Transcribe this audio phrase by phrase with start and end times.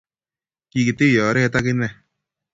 [0.69, 1.89] kikituye ore ak inne.